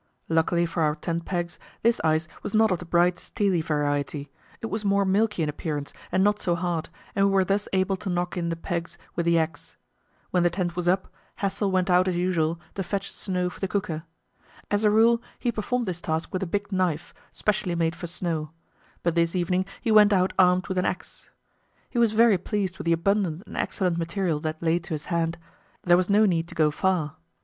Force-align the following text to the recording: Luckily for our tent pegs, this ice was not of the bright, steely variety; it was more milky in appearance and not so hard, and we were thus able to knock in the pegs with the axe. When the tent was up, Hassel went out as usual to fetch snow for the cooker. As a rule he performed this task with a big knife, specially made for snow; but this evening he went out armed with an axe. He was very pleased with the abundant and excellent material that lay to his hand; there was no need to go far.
Luckily 0.27 0.65
for 0.65 0.81
our 0.81 0.95
tent 0.95 1.25
pegs, 1.25 1.59
this 1.83 2.01
ice 2.03 2.27
was 2.41 2.55
not 2.55 2.71
of 2.71 2.79
the 2.79 2.85
bright, 2.85 3.19
steely 3.19 3.61
variety; 3.61 4.29
it 4.59 4.65
was 4.65 4.83
more 4.83 5.05
milky 5.05 5.43
in 5.43 5.47
appearance 5.49 5.93
and 6.11 6.23
not 6.23 6.39
so 6.39 6.55
hard, 6.55 6.89
and 7.15 7.27
we 7.27 7.31
were 7.33 7.43
thus 7.45 7.67
able 7.71 7.95
to 7.97 8.09
knock 8.09 8.35
in 8.35 8.49
the 8.49 8.55
pegs 8.55 8.97
with 9.15 9.27
the 9.27 9.37
axe. 9.37 9.77
When 10.31 10.41
the 10.41 10.49
tent 10.49 10.75
was 10.75 10.87
up, 10.87 11.13
Hassel 11.35 11.69
went 11.69 11.87
out 11.91 12.07
as 12.07 12.15
usual 12.15 12.59
to 12.73 12.81
fetch 12.81 13.11
snow 13.11 13.47
for 13.47 13.59
the 13.59 13.67
cooker. 13.67 14.01
As 14.71 14.83
a 14.83 14.89
rule 14.89 15.21
he 15.37 15.51
performed 15.51 15.85
this 15.85 16.01
task 16.01 16.33
with 16.33 16.41
a 16.41 16.47
big 16.47 16.71
knife, 16.71 17.13
specially 17.31 17.75
made 17.75 17.95
for 17.95 18.07
snow; 18.07 18.49
but 19.03 19.13
this 19.13 19.35
evening 19.35 19.65
he 19.81 19.91
went 19.91 20.11
out 20.11 20.33
armed 20.39 20.65
with 20.65 20.79
an 20.79 20.85
axe. 20.87 21.29
He 21.91 21.99
was 21.99 22.13
very 22.13 22.39
pleased 22.39 22.79
with 22.79 22.85
the 22.85 22.93
abundant 22.93 23.43
and 23.45 23.55
excellent 23.55 23.99
material 23.99 24.39
that 24.39 24.63
lay 24.63 24.79
to 24.79 24.95
his 24.95 25.05
hand; 25.13 25.37
there 25.83 25.95
was 25.95 26.09
no 26.09 26.25
need 26.25 26.47
to 26.47 26.55
go 26.55 26.71
far. 26.71 27.17